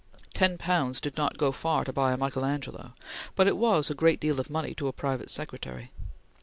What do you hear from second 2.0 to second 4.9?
a Michael Angelo, but was a great deal of money to